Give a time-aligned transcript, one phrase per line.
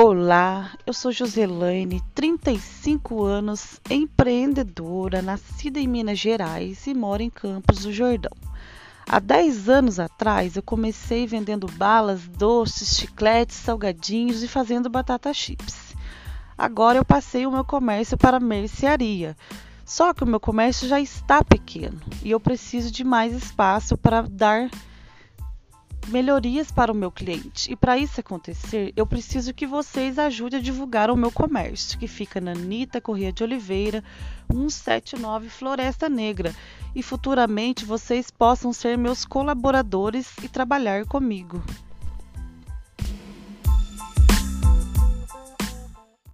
[0.00, 7.80] Olá, eu sou Joselaine, 35 anos, empreendedora, nascida em Minas Gerais e moro em Campos
[7.80, 8.30] do Jordão.
[9.08, 15.96] Há 10 anos atrás eu comecei vendendo balas, doces, chicletes, salgadinhos e fazendo batata chips.
[16.56, 19.36] Agora eu passei o meu comércio para mercearia.
[19.84, 24.22] Só que o meu comércio já está pequeno e eu preciso de mais espaço para
[24.22, 24.70] dar
[26.08, 27.70] melhorias para o meu cliente.
[27.70, 32.08] E para isso acontecer, eu preciso que vocês ajudem a divulgar o meu comércio, que
[32.08, 34.02] fica na Anitta Corrêa de Oliveira,
[34.50, 36.54] 179 Floresta Negra.
[36.94, 41.62] E futuramente vocês possam ser meus colaboradores e trabalhar comigo.